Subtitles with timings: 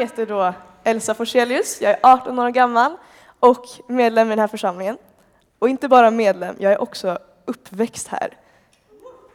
[0.00, 2.96] heter då Elsa Forselius, jag är 18 år gammal
[3.40, 4.98] och medlem i den här församlingen.
[5.58, 8.36] Och inte bara medlem, jag är också uppväxt här.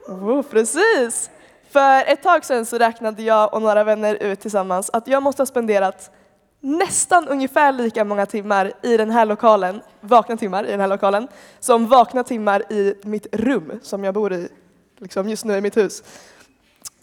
[0.08, 1.30] Oh, precis!
[1.72, 5.42] För ett tag sedan så räknade jag och några vänner ut tillsammans att jag måste
[5.42, 6.12] ha spenderat
[6.60, 11.28] nästan ungefär lika många timmar i den här lokalen, vakna timmar i den här lokalen,
[11.60, 14.50] som vakna timmar i mitt rum som jag bor i
[14.98, 16.04] liksom just nu i mitt hus.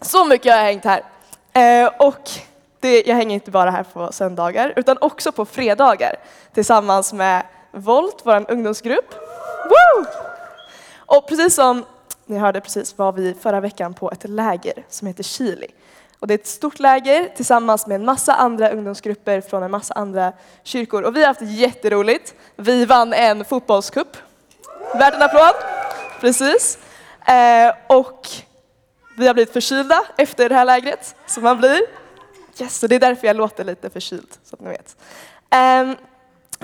[0.01, 1.03] Så mycket har jag hängt här.
[1.53, 2.29] Eh, och
[2.83, 6.15] det, jag hänger inte bara här på söndagar utan också på fredagar
[6.53, 9.13] tillsammans med Volt, vår ungdomsgrupp.
[9.69, 10.05] Woo!
[10.97, 11.85] Och precis som
[12.25, 15.67] ni hörde precis var vi förra veckan på ett läger som heter Chili.
[16.19, 19.93] Och det är ett stort läger tillsammans med en massa andra ungdomsgrupper från en massa
[19.93, 21.03] andra kyrkor.
[21.03, 22.33] Och vi har haft jätteroligt.
[22.55, 24.17] Vi vann en fotbollscup.
[24.93, 25.55] Värt en applåd.
[26.19, 26.77] Precis.
[27.25, 28.27] Eh, och
[29.17, 32.02] vi har blivit förkylda efter det här lägret, som man blir.
[32.59, 34.97] Yes, så det är därför jag låter lite förkyld, så att ni vet.
[35.81, 35.95] Um,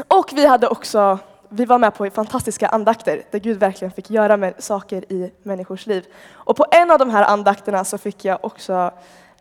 [0.08, 4.38] och vi hade också vi var med på fantastiska andakter där Gud verkligen fick göra
[4.38, 6.06] med saker i människors liv.
[6.32, 8.92] Och på en av de här andakterna så fick jag också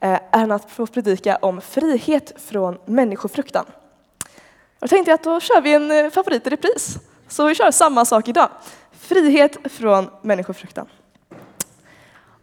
[0.00, 3.64] eh, äran att få predika om frihet från människofruktan.
[4.80, 6.98] Och tänkte jag att då kör vi en eh, favorit i repris.
[7.28, 8.48] Så vi kör samma sak idag.
[8.92, 10.86] Frihet från människofruktan.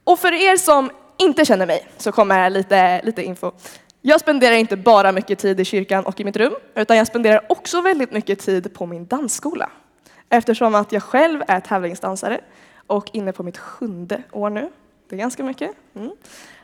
[0.04, 3.52] Och för er som inte känner mig så kommer här lite, lite info.
[4.08, 7.42] Jag spenderar inte bara mycket tid i kyrkan och i mitt rum, utan jag spenderar
[7.50, 9.70] också väldigt mycket tid på min dansskola.
[10.30, 12.42] Eftersom att jag själv är tävlingsdansare
[12.88, 14.70] och inne på mitt sjunde år nu.
[15.10, 15.72] Det är ganska mycket.
[15.96, 16.12] Mm.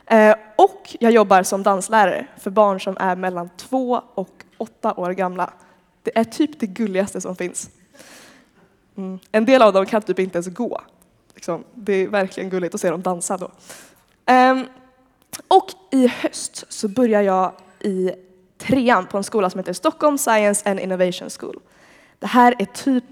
[0.06, 5.10] Eh, och jag jobbar som danslärare för barn som är mellan två och åtta år
[5.10, 5.52] gamla.
[6.02, 7.70] Det är typ det gulligaste som finns.
[8.96, 9.18] Mm.
[9.32, 10.80] En del av dem kan typ inte ens gå.
[11.34, 13.50] Liksom, det är verkligen gulligt att se dem dansa då.
[14.26, 14.66] Ehm,
[15.48, 18.10] och i höst så börjar jag i
[18.58, 21.60] trean på en skola som heter Stockholm Science and Innovation School.
[22.18, 23.04] Det här är typ,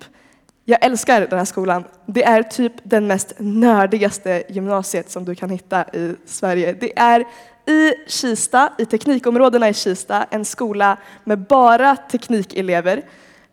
[0.64, 1.84] jag älskar den här skolan.
[2.06, 6.72] Det är typ den mest nördigaste gymnasiet som du kan hitta i Sverige.
[6.72, 7.24] Det är
[7.66, 13.02] i Kista, i teknikområdena i Kista, en skola med bara teknikelever.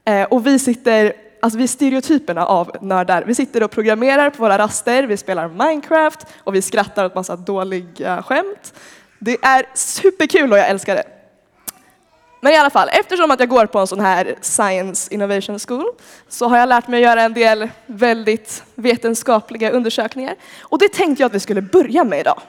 [0.05, 1.13] Eh, och vi sitter
[1.47, 3.23] Alltså vi är stereotyperna av nördar.
[3.23, 7.35] Vi sitter och programmerar på våra raster, vi spelar Minecraft och vi skrattar åt massa
[7.35, 8.73] dåliga eh, skämt.
[9.19, 11.03] Det är superkul och jag älskar det.
[12.41, 15.85] Men i alla fall, eftersom att jag går på en sån här Science Innovation School
[16.27, 20.35] så har jag lärt mig att göra en del väldigt vetenskapliga undersökningar.
[20.61, 22.41] Och det tänkte jag att vi skulle börja med idag.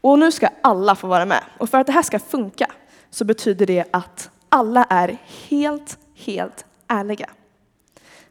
[0.00, 1.42] Och nu ska alla få vara med.
[1.58, 2.66] Och för att det här ska funka
[3.10, 5.18] så betyder det att alla är
[5.48, 7.30] helt, helt ärliga.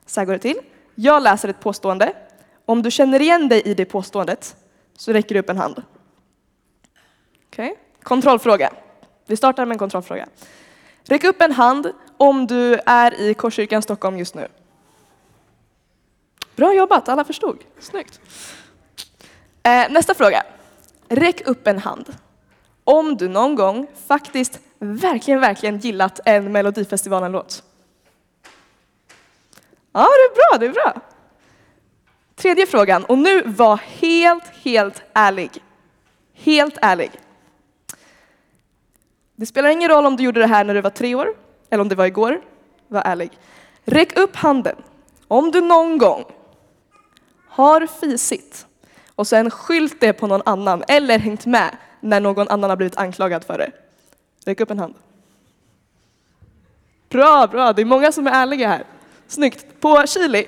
[0.05, 0.59] Så här går det till.
[0.95, 2.13] Jag läser ett påstående.
[2.65, 4.55] Om du känner igen dig i det påståendet
[4.97, 5.83] så räcker du upp en hand.
[7.47, 7.71] Okej?
[7.71, 7.83] Okay.
[8.03, 8.73] Kontrollfråga.
[9.25, 10.27] Vi startar med en kontrollfråga.
[11.03, 14.47] Räck upp en hand om du är i Korskyrkan Stockholm just nu.
[16.55, 17.63] Bra jobbat, alla förstod.
[17.79, 18.19] Snyggt.
[19.63, 20.43] Eh, nästa fråga.
[21.09, 22.15] Räck upp en hand
[22.83, 27.63] om du någon gång faktiskt verkligen, verkligen gillat en Melodifestivalen-låt.
[29.97, 31.01] Ja, det är bra, det är bra.
[32.35, 35.63] Tredje frågan, och nu var helt, helt ärlig.
[36.33, 37.11] Helt ärlig.
[39.35, 41.35] Det spelar ingen roll om du gjorde det här när du var tre år
[41.69, 42.41] eller om det var igår.
[42.87, 43.39] Var ärlig.
[43.85, 44.75] Räck upp handen
[45.27, 46.25] om du någon gång
[47.49, 48.67] har fisit
[49.15, 52.97] och sen skylt det på någon annan eller hängt med när någon annan har blivit
[52.97, 53.71] anklagad för det.
[54.45, 54.95] Räck upp en hand.
[57.09, 58.83] Bra, bra, det är många som är ärliga här.
[59.27, 59.65] Snyggt.
[59.79, 60.47] På Chili,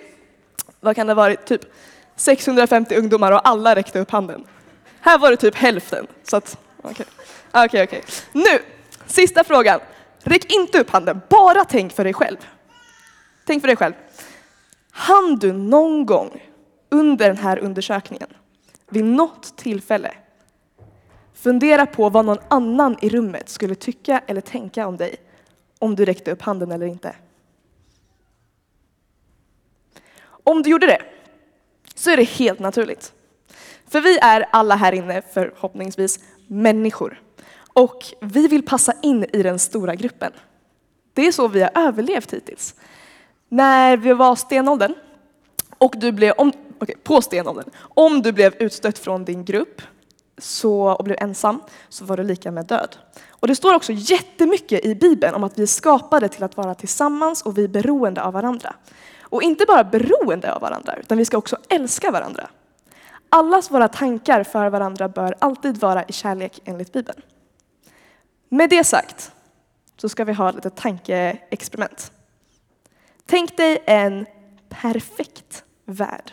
[0.79, 1.62] vad kan det ha varit, typ
[2.16, 4.44] 650 ungdomar och alla räckte upp handen.
[5.01, 6.07] Här var det typ hälften.
[6.23, 7.06] Så att, okej, okay.
[7.66, 7.84] okej.
[7.84, 8.01] Okay, okay.
[8.31, 8.59] Nu,
[9.06, 9.79] sista frågan.
[10.23, 12.38] Räck inte upp handen, bara tänk för dig själv.
[13.45, 13.94] Tänk för dig själv.
[14.91, 16.44] Han du någon gång
[16.90, 18.29] under den här undersökningen,
[18.90, 20.13] vid något tillfälle,
[21.34, 25.16] fundera på vad någon annan i rummet skulle tycka eller tänka om dig
[25.79, 27.16] om du räckte upp handen eller inte?
[30.49, 31.01] Om du gjorde det
[31.96, 33.13] så är det helt naturligt.
[33.87, 37.22] För vi är alla här inne förhoppningsvis människor
[37.73, 40.31] och vi vill passa in i den stora gruppen.
[41.13, 42.75] Det är så vi har överlevt hittills.
[43.49, 44.96] När vi var stenåldern
[45.78, 49.81] och du blev, om, okay, på stenåldern, om du blev utstött från din grupp
[50.37, 52.95] så, och blev ensam så var du lika med död.
[53.29, 56.75] Och det står också jättemycket i Bibeln om att vi är skapade till att vara
[56.75, 58.75] tillsammans och vi är beroende av varandra.
[59.29, 62.49] Och inte bara beroende av varandra, utan vi ska också älska varandra.
[63.29, 67.22] Allas våra tankar för varandra bör alltid vara i kärlek enligt Bibeln.
[68.49, 69.31] Med det sagt
[69.97, 72.11] så ska vi ha ett litet tankeexperiment.
[73.26, 74.26] Tänk dig en
[74.70, 76.31] perfekt värld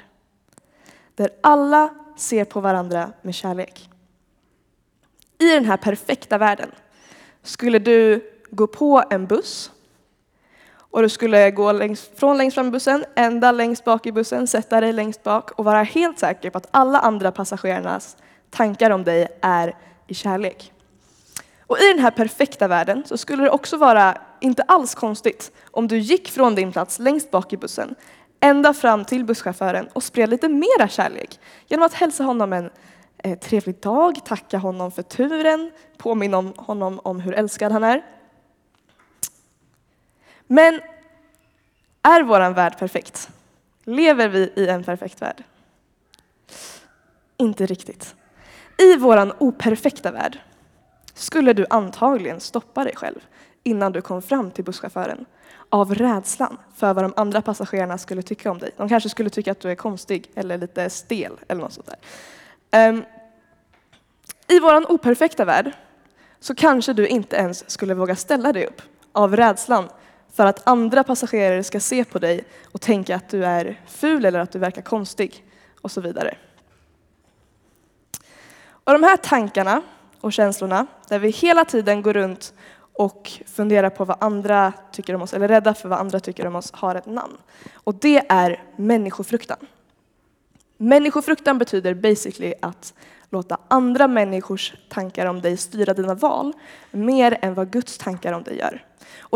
[1.14, 3.90] där alla ser på varandra med kärlek.
[5.38, 6.70] I den här perfekta världen
[7.42, 9.70] skulle du gå på en buss
[10.96, 14.46] och du skulle gå längs, från längst fram i bussen, ända längst bak i bussen,
[14.46, 18.16] sätta dig längst bak och vara helt säker på att alla andra passagerarnas
[18.50, 19.74] tankar om dig är
[20.06, 20.72] i kärlek.
[21.66, 25.88] Och i den här perfekta världen så skulle det också vara inte alls konstigt om
[25.88, 27.94] du gick från din plats längst bak i bussen
[28.40, 32.70] ända fram till busschauffören och spred lite mera kärlek genom att hälsa honom en
[33.18, 38.15] eh, trevlig dag, tacka honom för turen, påminna honom om hur älskad han är.
[40.46, 40.80] Men
[42.02, 43.28] är våran värld perfekt?
[43.84, 45.44] Lever vi i en perfekt värld?
[47.36, 48.14] Inte riktigt.
[48.78, 50.38] I våran operfekta värld
[51.14, 53.20] skulle du antagligen stoppa dig själv
[53.62, 55.26] innan du kom fram till busschauffören
[55.68, 58.70] av rädslan för vad de andra passagerarna skulle tycka om dig.
[58.76, 61.90] De kanske skulle tycka att du är konstig eller lite stel eller något sånt
[62.70, 62.88] där.
[62.88, 63.04] Um,
[64.48, 65.72] I våran operfekta värld
[66.40, 68.82] så kanske du inte ens skulle våga ställa dig upp
[69.12, 69.88] av rädslan
[70.36, 74.40] för att andra passagerare ska se på dig och tänka att du är ful eller
[74.40, 75.44] att du verkar konstig
[75.80, 76.36] och så vidare.
[78.68, 79.82] Och de här tankarna
[80.20, 82.54] och känslorna, där vi hela tiden går runt
[82.92, 86.56] och funderar på vad andra tycker om oss, eller rädda för vad andra tycker om
[86.56, 87.36] oss, har ett namn.
[87.74, 89.58] Och det är människofruktan.
[90.76, 92.94] Människofruktan betyder basically att
[93.30, 96.52] låta andra människors tankar om dig styra dina val
[96.90, 98.84] mer än vad Guds tankar om dig gör.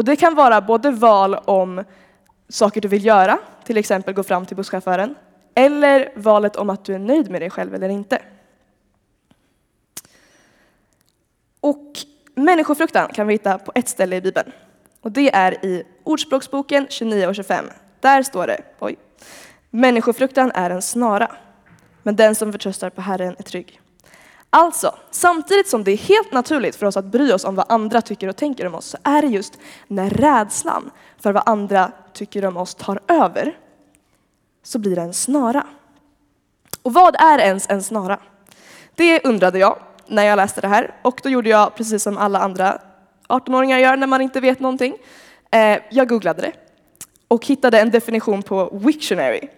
[0.00, 1.84] Och det kan vara både val om
[2.48, 5.14] saker du vill göra, till exempel gå fram till busschauffören,
[5.54, 8.22] eller valet om att du är nöjd med dig själv eller inte.
[11.60, 11.98] Och
[12.34, 14.52] människofruktan kan vi hitta på ett ställe i Bibeln.
[15.00, 17.64] Och det är i Ordspråksboken 29 och 25.
[18.00, 18.96] Där står det, oj,
[19.70, 21.36] människofruktan är en snara,
[22.02, 23.80] men den som förtröstar på Herren är trygg.
[24.50, 28.02] Alltså, samtidigt som det är helt naturligt för oss att bry oss om vad andra
[28.02, 32.44] tycker och tänker om oss, så är det just när rädslan för vad andra tycker
[32.44, 33.58] om oss tar över,
[34.62, 35.66] så blir det en snara.
[36.82, 38.18] Och vad är ens en snara?
[38.94, 42.38] Det undrade jag när jag läste det här och då gjorde jag precis som alla
[42.38, 42.78] andra
[43.28, 44.96] 18-åringar gör när man inte vet någonting.
[45.50, 46.52] Eh, jag googlade det
[47.28, 49.48] och hittade en definition på Wiktionary.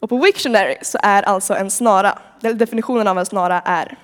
[0.00, 3.98] Och på Wiktionary så är alltså en snara, definitionen av en snara är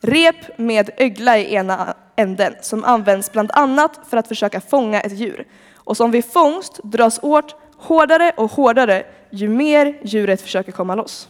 [0.00, 5.18] rep med ögla i ena änden som används bland annat för att försöka fånga ett
[5.18, 10.94] djur och som vid fångst dras åt hårdare och hårdare ju mer djuret försöker komma
[10.94, 11.28] loss.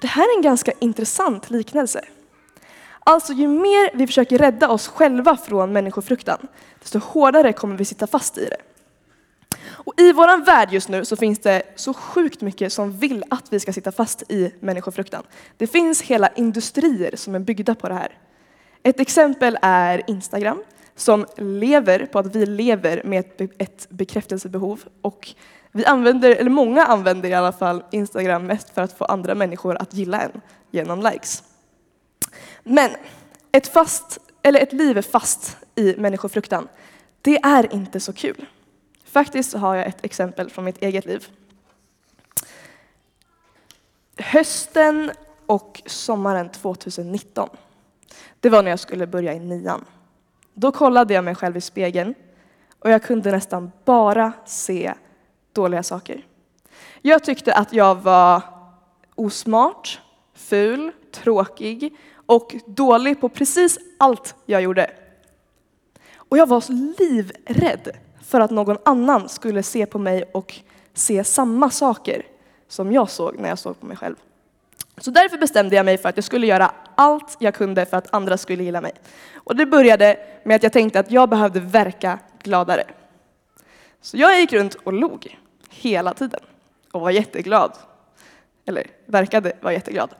[0.00, 2.04] Det här är en ganska intressant liknelse.
[3.00, 6.38] Alltså ju mer vi försöker rädda oss själva från människofruktan,
[6.80, 8.71] desto hårdare kommer vi sitta fast i det.
[10.02, 13.60] I vår värld just nu så finns det så sjukt mycket som vill att vi
[13.60, 15.22] ska sitta fast i människofruktan.
[15.56, 18.18] Det finns hela industrier som är byggda på det här.
[18.82, 20.62] Ett exempel är Instagram
[20.96, 23.24] som lever på att vi lever med
[23.58, 25.28] ett bekräftelsebehov och
[25.72, 29.76] vi använder, eller många använder i alla fall Instagram mest för att få andra människor
[29.76, 30.40] att gilla en
[30.70, 31.42] genom likes.
[32.62, 32.90] Men
[33.52, 36.68] ett, fast, eller ett liv fast i människofruktan,
[37.22, 38.46] det är inte så kul.
[39.12, 41.28] Faktiskt så har jag ett exempel från mitt eget liv.
[44.16, 45.12] Hösten
[45.46, 47.48] och sommaren 2019,
[48.40, 49.84] det var när jag skulle börja i nian.
[50.54, 52.14] Då kollade jag mig själv i spegeln
[52.78, 54.94] och jag kunde nästan bara se
[55.52, 56.26] dåliga saker.
[57.02, 58.42] Jag tyckte att jag var
[59.14, 60.00] osmart,
[60.34, 64.90] ful, tråkig och dålig på precis allt jag gjorde.
[66.14, 66.64] Och jag var
[66.98, 70.60] livrädd för att någon annan skulle se på mig och
[70.94, 72.26] se samma saker
[72.68, 74.16] som jag såg när jag såg på mig själv.
[74.98, 78.14] Så därför bestämde jag mig för att jag skulle göra allt jag kunde för att
[78.14, 78.92] andra skulle gilla mig.
[79.34, 82.84] Och det började med att jag tänkte att jag behövde verka gladare.
[84.00, 85.38] Så jag gick runt och log
[85.70, 86.40] hela tiden
[86.92, 87.72] och var jätteglad.
[88.66, 90.10] Eller verkade vara jätteglad.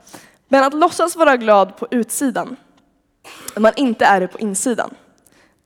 [0.47, 2.55] Men att låtsas vara glad på utsidan,
[3.55, 4.95] när man inte är det på insidan,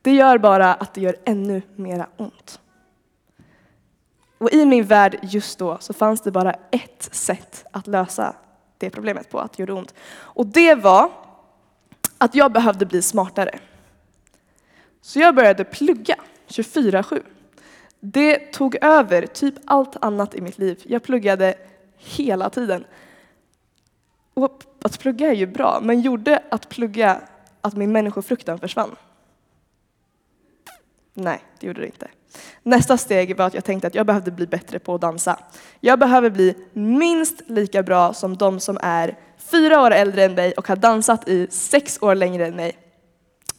[0.07, 2.59] det gör bara att det gör ännu mera ont.
[4.37, 8.35] Och i min värld just då så fanns det bara ett sätt att lösa
[8.77, 9.93] det problemet på, att det gjorde ont.
[10.09, 11.11] Och det var
[12.17, 13.59] att jag behövde bli smartare.
[15.01, 16.15] Så jag började plugga
[16.47, 17.23] 24-7.
[17.99, 20.81] Det tog över typ allt annat i mitt liv.
[20.83, 21.55] Jag pluggade
[21.97, 22.85] hela tiden.
[24.33, 27.21] Och att plugga är ju bra, men gjorde att plugga
[27.61, 28.95] att min människofruktan försvann?
[31.19, 32.07] Nej, det gjorde det inte.
[32.63, 35.39] Nästa steg var att jag tänkte att jag behövde bli bättre på att dansa.
[35.79, 40.51] Jag behöver bli minst lika bra som de som är fyra år äldre än mig
[40.51, 42.77] och har dansat i sex år längre än mig.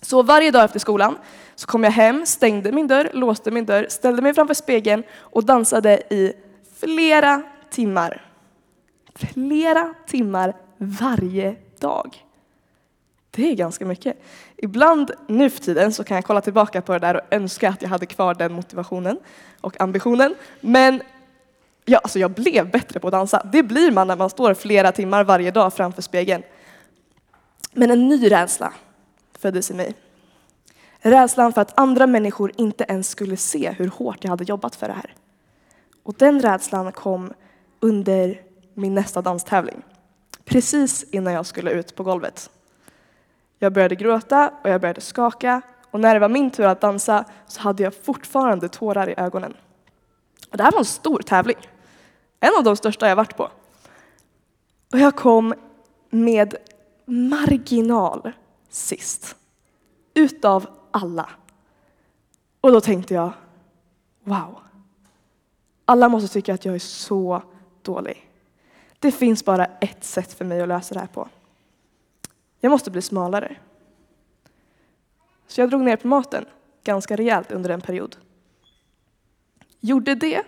[0.02, 1.18] Så varje dag efter skolan
[1.54, 5.44] så kom jag hem, stängde min dörr, låste min dörr, ställde mig framför spegeln och
[5.44, 6.32] dansade i
[6.80, 8.30] flera timmar.
[9.14, 12.27] Flera timmar varje dag.
[13.30, 14.16] Det är ganska mycket.
[14.56, 17.82] Ibland nu för tiden så kan jag kolla tillbaka på det där och önska att
[17.82, 19.18] jag hade kvar den motivationen
[19.60, 20.34] och ambitionen.
[20.60, 21.02] Men
[21.84, 23.46] ja, alltså jag blev bättre på att dansa.
[23.52, 26.42] Det blir man när man står flera timmar varje dag framför spegeln.
[27.72, 28.72] Men en ny rädsla
[29.38, 29.94] föddes i mig.
[31.00, 34.88] Rädslan för att andra människor inte ens skulle se hur hårt jag hade jobbat för
[34.88, 35.14] det här.
[36.02, 37.32] Och den rädslan kom
[37.80, 38.42] under
[38.74, 39.82] min nästa danstävling.
[40.44, 42.50] Precis innan jag skulle ut på golvet.
[43.58, 47.24] Jag började gråta och jag började skaka och när det var min tur att dansa
[47.46, 49.54] så hade jag fortfarande tårar i ögonen.
[50.50, 51.56] Och det här var en stor tävling.
[52.40, 53.50] En av de största jag varit på.
[54.92, 55.54] Och jag kom
[56.10, 56.54] med
[57.04, 58.32] marginal
[58.68, 59.36] sist.
[60.14, 61.30] Utav alla.
[62.60, 63.32] Och då tänkte jag,
[64.24, 64.60] wow.
[65.84, 67.42] Alla måste tycka att jag är så
[67.82, 68.30] dålig.
[68.98, 71.28] Det finns bara ett sätt för mig att lösa det här på.
[72.60, 73.56] Jag måste bli smalare.
[75.46, 76.46] Så jag drog ner på maten
[76.84, 78.16] ganska rejält under en period.
[79.80, 80.42] Gjorde det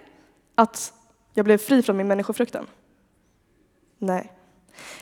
[0.54, 0.94] att
[1.34, 2.66] jag blev fri från min människofruktan?
[3.98, 4.32] Nej.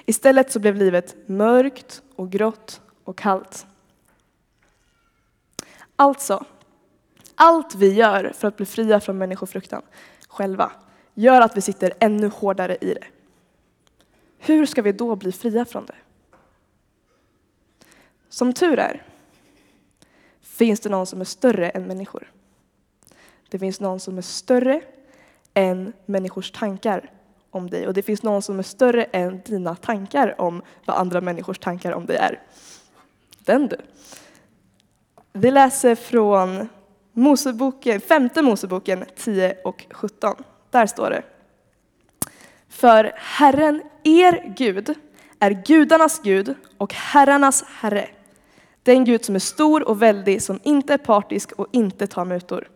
[0.04, 3.66] Istället så blev livet mörkt och grått och kallt.
[5.96, 6.44] Alltså,
[7.34, 9.82] allt vi gör för att bli fria från människofruktan
[10.28, 10.72] själva
[11.14, 13.06] gör att vi sitter ännu hårdare i det.
[14.38, 15.94] Hur ska vi då bli fria från det?
[18.28, 19.02] Som tur är
[20.40, 22.32] finns det någon som är större än människor.
[23.48, 24.80] Det finns någon som är större
[25.54, 27.10] än människors tankar
[27.50, 31.20] om dig och det finns någon som är större än dina tankar om vad andra
[31.20, 32.40] människors tankar om dig är.
[33.38, 33.76] Den du.
[35.32, 36.68] Vi läser från
[37.12, 40.34] Moseboken, femte Moseboken 10 och 17.
[40.70, 41.22] Där står det.
[42.68, 44.94] För Herren, er Gud,
[45.38, 48.08] är gudarnas Gud och herrarnas Herre.
[48.88, 52.68] Den Gud som är stor och väldig, som inte är partisk och inte tar mutor.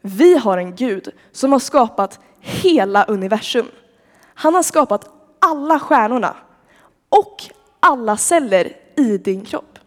[0.00, 3.66] Vi har en Gud som har skapat hela universum.
[4.34, 6.36] Han har skapat alla stjärnorna
[7.08, 7.36] och
[7.80, 9.78] alla celler i din kropp.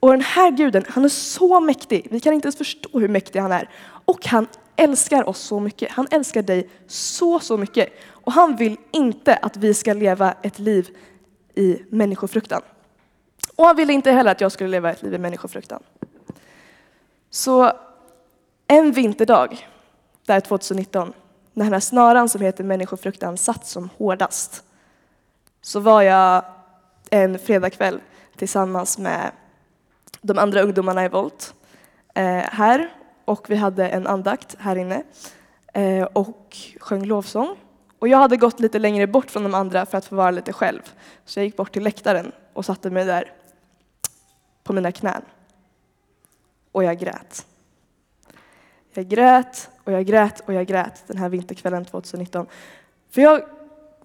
[0.00, 2.08] Och den här guden, han är så mäktig.
[2.10, 3.70] Vi kan inte ens förstå hur mäktig han är.
[4.04, 5.90] Och han älskar oss så mycket.
[5.90, 7.88] Han älskar dig så, så mycket.
[8.10, 10.88] Och han vill inte att vi ska leva ett liv
[11.54, 12.62] i människofruktan.
[13.60, 15.82] Och han ville inte heller att jag skulle leva ett liv i människofruktan.
[17.30, 17.72] Så
[18.66, 19.68] en vinterdag,
[20.26, 21.12] där 2019,
[21.52, 24.64] när den här snaran som heter människofruktan satt som hårdast,
[25.62, 26.44] så var jag
[27.10, 28.00] en fredagkväll
[28.36, 29.30] tillsammans med
[30.20, 31.54] de andra ungdomarna i Volt
[32.14, 32.90] eh, här
[33.24, 35.02] och vi hade en andakt här inne
[35.72, 37.56] eh, och sjöng lovsång.
[37.98, 40.52] Och jag hade gått lite längre bort från de andra för att få vara lite
[40.52, 40.82] själv.
[41.24, 43.32] Så jag gick bort till läktaren och satte mig där
[44.70, 45.22] på mina knän.
[46.72, 47.46] Och jag grät.
[48.92, 52.46] Jag grät och jag grät och jag grät den här vinterkvällen 2019.
[53.10, 53.42] För jag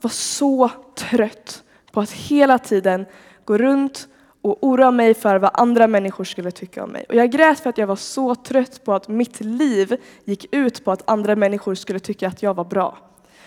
[0.01, 3.05] var så trött på att hela tiden
[3.45, 4.07] gå runt
[4.41, 7.05] och oroa mig för vad andra människor skulle tycka om mig.
[7.09, 10.85] Och jag grät för att jag var så trött på att mitt liv gick ut
[10.85, 12.97] på att andra människor skulle tycka att jag var bra.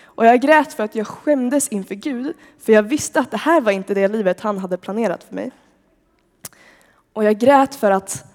[0.03, 3.61] Och jag grät för att jag skämdes inför Gud, för jag visste att det här
[3.61, 5.51] var inte det livet han hade planerat för mig.
[7.19, 8.25] Och jag grät för att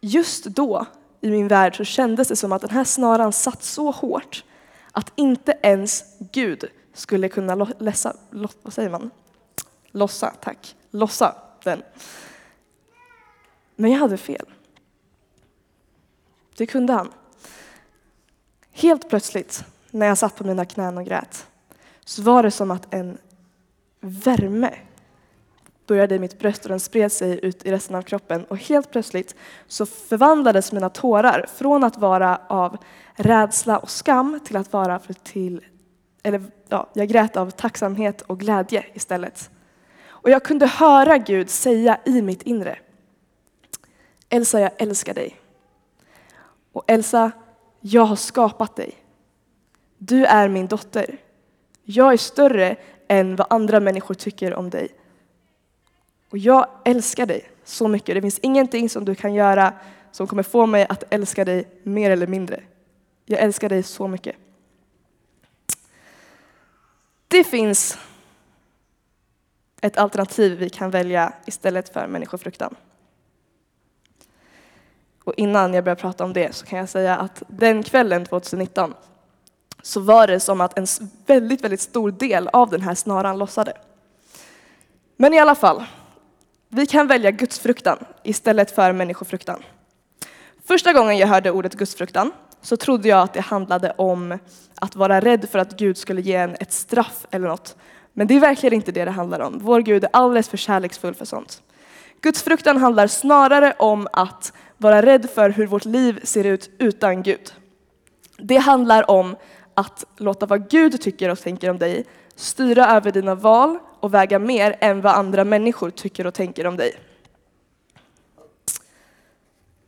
[0.00, 0.86] just då
[1.20, 4.44] i min värld så kändes det som att den här snaran satt så hårt
[4.92, 8.16] att inte ens Gud skulle kunna läsa,
[8.62, 9.10] vad säger man?
[9.90, 10.76] Lossa, tack.
[10.90, 11.82] Lossa den.
[13.76, 14.46] Men jag hade fel.
[16.56, 17.12] Det kunde han.
[18.70, 21.46] Helt plötsligt, när jag satt på mina knän och grät,
[22.04, 23.18] så var det som att en
[24.00, 24.78] värme
[25.90, 28.44] började i mitt bröst och den spred sig ut i resten av kroppen.
[28.44, 29.34] Och helt plötsligt
[29.66, 32.76] så förvandlades mina tårar från att vara av
[33.14, 35.64] rädsla och skam till att vara till,
[36.22, 39.50] eller ja, jag grät av tacksamhet och glädje istället.
[40.06, 42.78] Och jag kunde höra Gud säga i mitt inre,
[44.28, 45.36] Elsa jag älskar dig.
[46.72, 47.30] Och Elsa,
[47.80, 48.94] jag har skapat dig.
[49.98, 51.18] Du är min dotter.
[51.82, 52.76] Jag är större
[53.08, 54.88] än vad andra människor tycker om dig.
[56.30, 58.14] Och jag älskar dig så mycket.
[58.14, 59.72] Det finns ingenting som du kan göra
[60.12, 62.62] som kommer få mig att älska dig mer eller mindre.
[63.24, 64.36] Jag älskar dig så mycket.
[67.28, 67.98] Det finns
[69.80, 72.74] ett alternativ vi kan välja istället för människofruktan.
[75.24, 78.94] Och innan jag börjar prata om det så kan jag säga att den kvällen 2019
[79.82, 80.86] så var det som att en
[81.26, 83.72] väldigt, väldigt stor del av den här snaran lossade.
[85.16, 85.84] Men i alla fall,
[86.72, 89.62] vi kan välja gudsfruktan istället för människofruktan.
[90.64, 94.38] Första gången jag hörde ordet gudsfruktan så trodde jag att det handlade om
[94.74, 97.76] att vara rädd för att Gud skulle ge en ett straff eller något.
[98.12, 99.58] Men det är verkligen inte det det handlar om.
[99.62, 101.62] Vår Gud är alldeles för kärleksfull för sånt.
[102.20, 107.54] Gudsfruktan handlar snarare om att vara rädd för hur vårt liv ser ut utan Gud.
[108.38, 109.36] Det handlar om
[109.74, 114.38] att låta vad Gud tycker och tänker om dig styra över dina val och väga
[114.38, 116.94] mer än vad andra människor tycker och tänker om dig.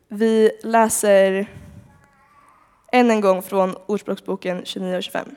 [0.09, 1.47] Vi läser
[2.93, 5.29] än en gång från Ordspråksboken 29 och 25.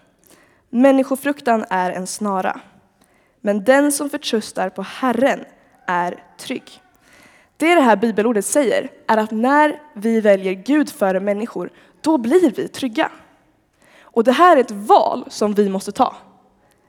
[0.69, 2.59] Människofruktan är en snara,
[3.41, 5.45] men den som förtröstar på Herren
[5.87, 6.81] är trygg.
[7.57, 11.69] Det det här bibelordet säger är att när vi väljer Gud före människor,
[12.01, 13.11] då blir vi trygga.
[14.01, 16.15] Och det här är ett val som vi måste ta.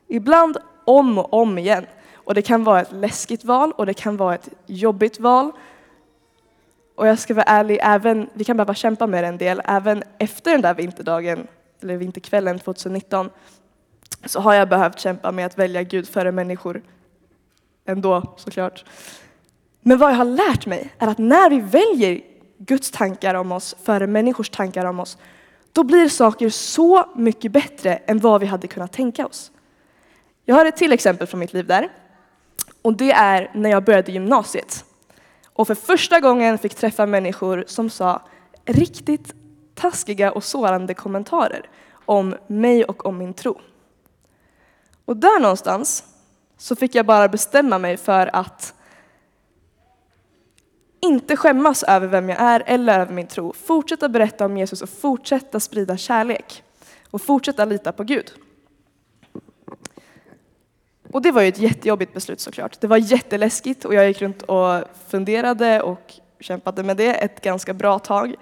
[0.08, 1.86] Ibland om och om igen.
[2.14, 5.52] Och det kan vara ett läskigt val och det kan vara ett jobbigt val.
[6.94, 9.62] Och jag ska vara ärlig, även, vi kan behöva kämpa med det en del.
[9.64, 11.46] Även efter den där vinterdagen,
[11.82, 13.30] eller vinterkvällen 2019,
[14.24, 16.82] så har jag behövt kämpa med att välja Gud före människor.
[17.86, 18.84] Ändå såklart.
[19.80, 22.20] Men vad jag har lärt mig är att när vi väljer
[22.58, 25.18] Guds tankar om oss före människors tankar om oss,
[25.72, 29.50] då blir saker så mycket bättre än vad vi hade kunnat tänka oss.
[30.48, 31.88] Jag har ett till exempel från mitt liv där.
[32.82, 34.84] Och det är när jag började gymnasiet.
[35.52, 38.22] Och för första gången fick träffa människor som sa
[38.64, 39.34] riktigt
[39.74, 41.70] taskiga och sårande kommentarer
[42.04, 43.60] om mig och om min tro.
[45.04, 46.04] Och där någonstans
[46.58, 48.74] så fick jag bara bestämma mig för att
[51.00, 53.52] inte skämmas över vem jag är eller över min tro.
[53.52, 56.62] Fortsätta berätta om Jesus och fortsätta sprida kärlek.
[57.10, 58.32] Och fortsätta lita på Gud.
[61.16, 62.80] Och det var ju ett jättejobbigt beslut såklart.
[62.80, 67.74] Det var jätteläskigt och jag gick runt och funderade och kämpade med det ett ganska
[67.74, 68.34] bra tag.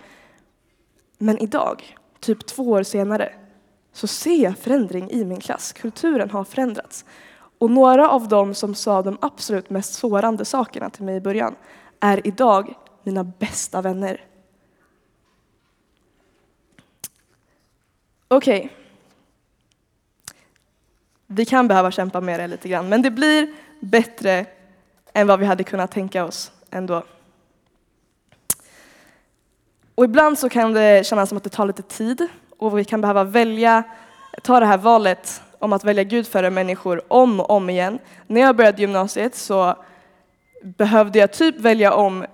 [1.18, 3.32] Men idag, typ två år senare,
[3.92, 5.72] så ser jag förändring i min klass.
[5.72, 7.04] Kulturen har förändrats.
[7.58, 11.54] Och några av dem som sa de absolut mest sårande sakerna till mig i början
[12.00, 14.24] är idag mina bästa vänner.
[18.28, 18.58] Okej.
[18.58, 18.83] Okay.
[21.26, 23.48] Vi kan behöva kämpa med det lite grann, men det blir
[23.80, 24.46] bättre
[25.12, 27.02] än vad vi hade kunnat tänka oss ändå.
[29.94, 33.00] Och ibland så kan det kännas som att det tar lite tid och vi kan
[33.00, 33.82] behöva välja,
[34.42, 37.98] ta det här valet om att välja Gud före människor om och om igen.
[38.26, 39.76] När jag började gymnasiet så
[40.62, 42.24] behövde jag typ välja om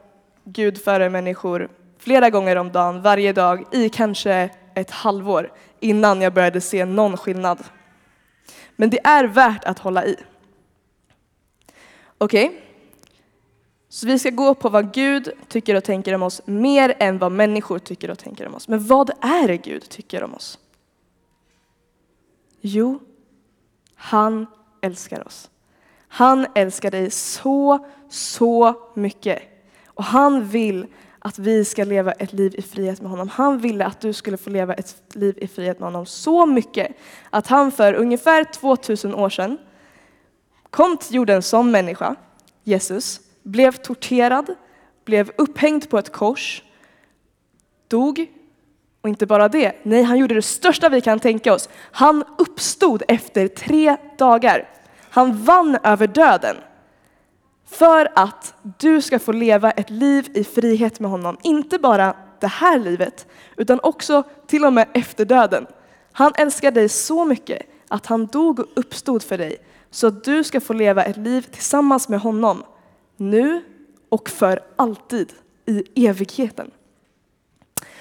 [0.44, 6.33] Gud före människor flera gånger om dagen, varje dag, i kanske ett halvår innan jag
[6.33, 7.59] började se någon skillnad.
[8.80, 10.16] Men det är värt att hålla i.
[12.18, 12.46] Okej?
[12.46, 12.60] Okay?
[13.88, 17.32] Så vi ska gå på vad Gud tycker och tänker om oss mer än vad
[17.32, 18.68] människor tycker och tänker om oss.
[18.68, 20.58] Men vad är det Gud tycker om oss?
[22.60, 23.00] Jo,
[23.94, 24.46] han
[24.80, 25.50] älskar oss.
[26.08, 29.42] Han älskar dig så, så mycket.
[29.86, 30.86] Och han vill
[31.22, 33.28] att vi ska leva ett liv i frihet med honom.
[33.28, 36.96] Han ville att du skulle få leva ett liv i frihet med honom så mycket
[37.30, 39.59] att han för ungefär 2000 år sedan
[40.70, 42.14] kom till jorden som människa,
[42.64, 44.54] Jesus, blev torterad,
[45.04, 46.62] blev upphängd på ett kors,
[47.88, 48.26] dog
[49.00, 51.68] och inte bara det, nej han gjorde det största vi kan tänka oss.
[51.74, 54.68] Han uppstod efter tre dagar.
[55.11, 56.56] Han vann över döden.
[57.70, 61.37] För att du ska få leva ett liv i frihet med honom.
[61.42, 65.66] Inte bara det här livet, utan också till och med efter döden.
[66.12, 69.56] Han älskar dig så mycket att han dog och uppstod för dig
[69.90, 72.64] så att du ska få leva ett liv tillsammans med honom
[73.16, 73.62] nu
[74.09, 75.33] och för alltid
[75.66, 76.70] i evigheten.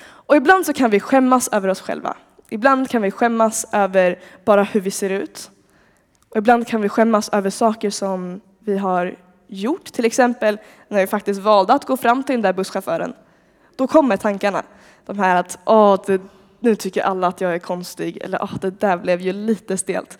[0.01, 2.17] Och ibland så kan vi skämmas över oss själva.
[2.49, 5.51] Ibland kan vi skämmas över bara hur vi ser ut.
[6.29, 9.15] Och ibland kan vi skämmas över saker som vi har
[9.49, 9.85] gjort.
[9.85, 10.57] Till exempel
[10.87, 13.13] när vi faktiskt valde att gå fram till den där busschauffören.
[13.75, 14.63] Då kommer tankarna.
[15.05, 16.21] De här att Åh, det,
[16.59, 20.17] nu tycker alla att jag är konstig eller Åh, det där blev ju lite stelt.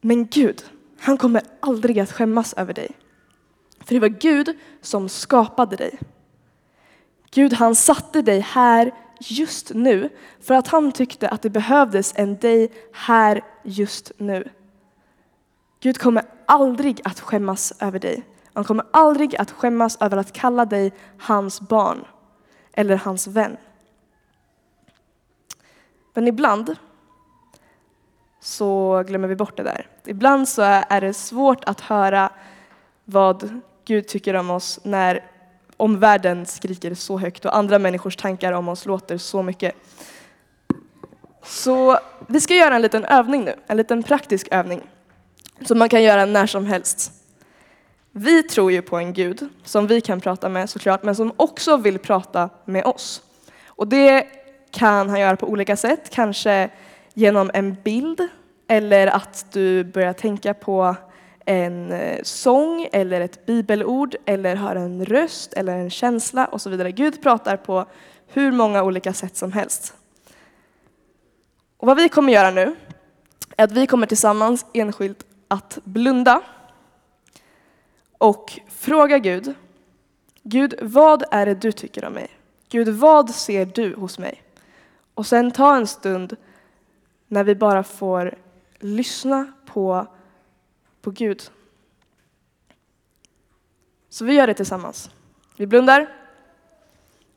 [0.00, 0.64] Men Gud,
[1.00, 2.90] han kommer aldrig att skämmas över dig.
[3.80, 5.98] För det var Gud som skapade dig.
[7.30, 10.08] Gud han satte dig här just nu
[10.40, 14.48] för att han tyckte att det behövdes en dig här just nu.
[15.80, 18.22] Gud kommer aldrig att skämmas över dig.
[18.52, 22.04] Han kommer aldrig att skämmas över att kalla dig hans barn
[22.72, 23.56] eller hans vän.
[26.14, 26.76] Men ibland
[28.40, 29.86] så glömmer vi bort det där.
[30.04, 32.30] Ibland så är det svårt att höra
[33.04, 35.24] vad Gud tycker om oss när
[35.76, 39.74] omvärlden skriker så högt och andra människors tankar om oss låter så mycket.
[41.42, 44.82] Så vi ska göra en liten övning nu, en liten praktisk övning
[45.60, 47.12] som man kan göra när som helst.
[48.12, 51.76] Vi tror ju på en Gud som vi kan prata med såklart, men som också
[51.76, 53.22] vill prata med oss.
[53.66, 54.26] Och det
[54.70, 56.70] kan han göra på olika sätt, kanske
[57.14, 58.28] genom en bild
[58.68, 60.96] eller att du börjar tänka på
[61.44, 66.70] en eh, sång eller ett bibelord eller hör en röst eller en känsla och så
[66.70, 66.92] vidare.
[66.92, 67.86] Gud pratar på
[68.26, 69.94] hur många olika sätt som helst.
[71.76, 72.76] Och vad vi kommer göra nu
[73.56, 76.42] är att vi kommer tillsammans enskilt att blunda
[78.18, 79.54] och fråga Gud,
[80.42, 82.30] Gud vad är det du tycker om mig?
[82.68, 84.42] Gud vad ser du hos mig?
[85.14, 86.36] Och sen ta en stund
[87.28, 88.34] när vi bara får
[88.78, 90.06] lyssna på,
[91.00, 91.50] på Gud.
[94.08, 95.10] Så vi gör det tillsammans.
[95.56, 96.14] Vi blundar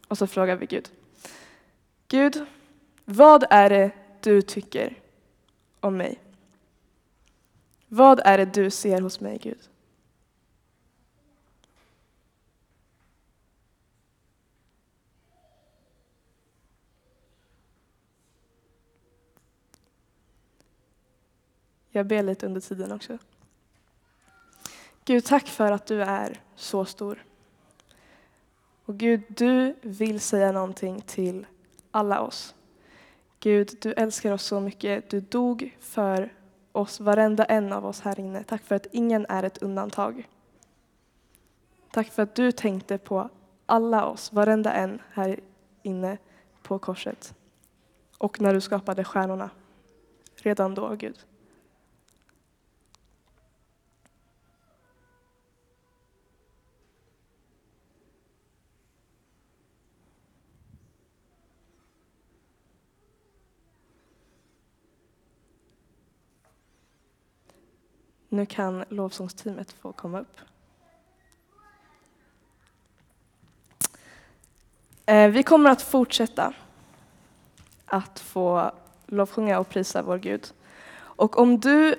[0.08, 0.90] och så frågar vi Gud.
[2.08, 2.46] Gud,
[3.06, 3.92] vad är det
[4.22, 5.00] du tycker
[5.80, 6.20] om mig?
[7.88, 9.70] Vad är det du ser hos mig, Gud?
[21.90, 23.18] Jag ber lite under tiden också.
[25.06, 27.24] Gud, tack för att du är så stor.
[28.86, 31.46] Och Gud, du vill säga någonting till
[31.92, 32.56] alla oss.
[33.40, 35.10] Gud, du älskar oss så mycket.
[35.10, 36.34] Du dog för
[36.78, 38.44] oss, varenda en av oss här inne.
[38.44, 40.28] Tack för att ingen är ett undantag.
[41.92, 43.30] Tack för att du tänkte på
[43.66, 45.40] alla oss, varenda en här
[45.84, 46.18] inne
[46.64, 47.34] på korset.
[48.18, 49.50] Och när du skapade stjärnorna.
[50.36, 51.20] Redan då, Gud.
[68.38, 70.38] Nu kan lovsångsteamet få komma upp.
[75.06, 76.54] Eh, vi kommer att fortsätta
[77.86, 78.72] att få
[79.06, 80.54] lovsjunga och prisa vår Gud.
[80.98, 81.96] Och om du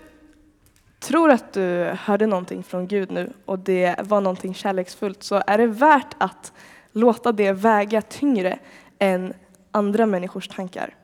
[0.99, 5.59] tror att du hörde någonting från Gud nu och det var någonting kärleksfullt så är
[5.59, 6.53] det värt att
[6.93, 8.59] låta det väga tyngre
[8.99, 9.35] än
[9.71, 10.95] andra människors tankar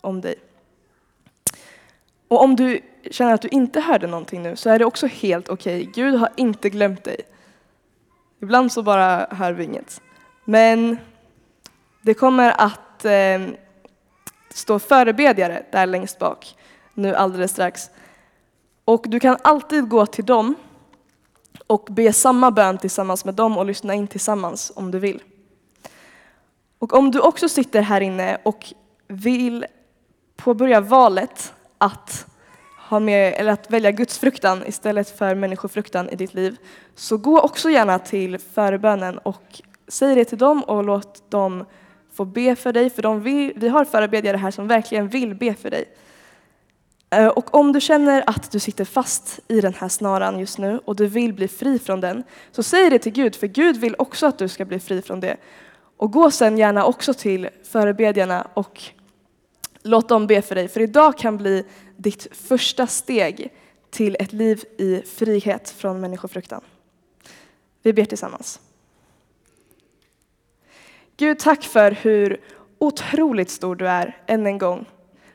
[0.00, 0.34] om dig.
[2.28, 5.48] Och om du känner att du inte hörde någonting nu så är det också helt
[5.48, 5.80] okej.
[5.80, 5.92] Okay.
[5.92, 7.16] Gud har inte glömt dig.
[8.42, 10.00] Ibland så bara hör vi inget.
[10.44, 10.98] Men
[12.02, 13.42] det kommer att eh,
[14.50, 16.56] stå förebedjare där längst bak
[16.94, 17.90] nu alldeles strax.
[18.84, 20.54] Och du kan alltid gå till dem
[21.66, 25.22] och be samma bön tillsammans med dem och lyssna in tillsammans om du vill.
[26.78, 28.72] Och om du också sitter här inne och
[29.08, 29.66] vill
[30.36, 32.26] påbörja valet att,
[32.88, 36.56] ha med, eller att välja Guds fruktan istället för människofruktan i ditt liv,
[36.94, 41.64] så gå också gärna till förebönen och säg det till dem och låt dem
[42.14, 45.54] få be för dig, för de vill, vi har förebedjare här som verkligen vill be
[45.54, 45.84] för dig.
[47.10, 50.80] Eh, och om du känner att du sitter fast i den här snaran just nu
[50.84, 53.94] och du vill bli fri från den, så säg det till Gud, för Gud vill
[53.98, 55.36] också att du ska bli fri från det.
[55.96, 58.82] Och gå sen gärna också till förebedjarna och
[59.84, 61.64] låt dem be för dig, för idag kan bli
[61.96, 63.52] ditt första steg
[63.90, 66.60] till ett liv i frihet från människofruktan.
[67.82, 68.60] Vi ber tillsammans.
[71.16, 72.40] Gud, tack för hur
[72.78, 74.86] otroligt stor du är än en gång.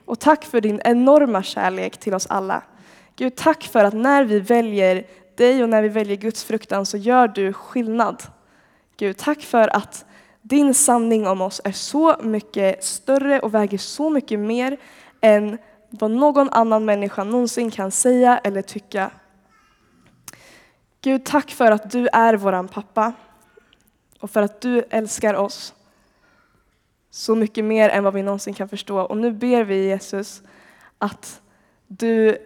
[0.06, 2.64] Och tack för din enorma kärlek till oss alla.
[3.16, 6.98] Gud, tack för att när vi väljer dig och när vi väljer Guds fruktan så
[6.98, 8.24] gör du skillnad.
[8.98, 10.06] Gud, tack för att
[10.50, 14.78] din sanning om oss är så mycket större och väger så mycket mer
[15.22, 15.58] än
[15.90, 19.12] vad någon annan människa någonsin kan säga eller tycka.
[21.02, 23.14] Gud, tack för att du är våran pappa
[24.20, 25.74] och för att du älskar oss
[27.10, 29.00] så mycket mer än vad vi någonsin kan förstå.
[29.00, 30.42] Och nu ber vi Jesus
[30.98, 31.42] att
[31.88, 32.38] du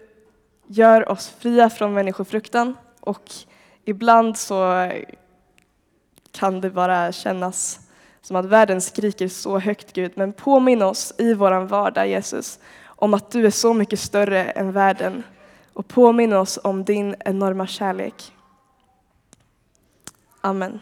[0.68, 3.32] gör oss fria från människofruktan och
[3.86, 4.92] ibland så
[6.32, 7.80] kan det bara kännas
[8.24, 13.14] som att världen skriker så högt Gud, men påminn oss i våran vardag Jesus om
[13.14, 15.24] att du är så mycket större än världen
[15.74, 18.34] och påminn oss om din enorma kärlek.
[20.42, 20.80] Amen.